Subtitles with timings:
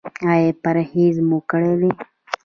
[0.31, 1.91] ایا پرهیز مو کړی دی؟